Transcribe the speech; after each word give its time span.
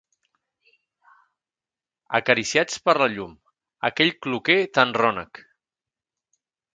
...acariciats 2.19 2.81
per 2.87 2.95
la 3.01 3.09
llum; 3.17 3.35
aquell 3.91 4.11
cloquer 4.27 4.57
tan 4.79 4.95
rònec 5.03 5.43